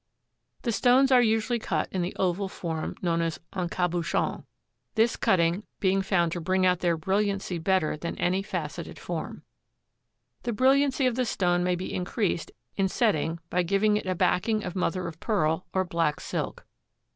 The 0.63 0.71
stones 0.71 1.11
are 1.11 1.21
usually 1.21 1.59
cut 1.59 1.87
in 1.91 2.01
the 2.01 2.15
oval 2.15 2.49
form 2.49 2.95
known 3.03 3.21
as 3.21 3.39
en 3.55 3.69
cabouchon, 3.69 4.45
this 4.95 5.15
cutting 5.15 5.61
being 5.79 6.01
found 6.01 6.31
to 6.31 6.41
bring 6.41 6.65
out 6.65 6.79
their 6.79 6.97
brilliancy 6.97 7.59
better 7.59 7.95
than 7.95 8.17
any 8.17 8.41
facetted 8.41 8.97
form. 8.97 9.43
The 10.41 10.53
brilliancy 10.53 11.05
of 11.05 11.13
the 11.13 11.23
stone 11.25 11.63
may 11.63 11.75
be 11.75 11.93
increased 11.93 12.51
in 12.75 12.87
setting 12.87 13.37
by 13.51 13.61
giving 13.61 13.95
it 13.95 14.07
a 14.07 14.15
backing 14.15 14.63
of 14.63 14.75
mother 14.75 15.05
of 15.07 15.19
pearl 15.19 15.67
or 15.71 15.85
black 15.85 16.19
silk. 16.19 16.65